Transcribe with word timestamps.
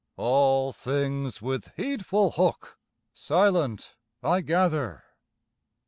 All 0.17 0.73
things 0.73 1.43
with 1.43 1.73
heedful 1.77 2.31
hook 2.31 2.79
Silent 3.13 3.95
I 4.23 4.41
gather. 4.41 5.03